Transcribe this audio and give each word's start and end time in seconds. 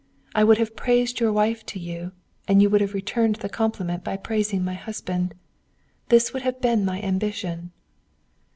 I 0.33 0.43
would 0.43 0.57
have 0.57 0.75
praised 0.75 1.19
your 1.19 1.31
wife 1.31 1.63
to 1.67 1.77
you, 1.79 2.11
and 2.47 2.59
you 2.59 2.71
would 2.71 2.81
have 2.81 2.95
returned 2.95 3.35
the 3.35 3.49
compliment 3.49 4.03
by 4.03 4.17
praising 4.17 4.65
my 4.65 4.73
husband. 4.73 5.35
This 6.09 6.33
would 6.33 6.41
have 6.41 6.59
been 6.59 6.83
my 6.83 6.99
ambition." 7.03 7.71